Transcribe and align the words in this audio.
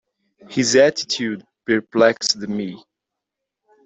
His 0.49 0.75
attitude 0.75 1.45
perplexed 1.63 2.35
me. 2.37 2.83